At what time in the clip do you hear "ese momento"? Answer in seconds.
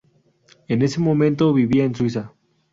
0.81-1.53